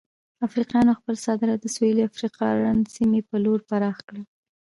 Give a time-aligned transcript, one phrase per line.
[0.47, 4.23] افریقایانو خپل صادرات د سویلي افریقا رنډ سیمې په لور پراخ کړل.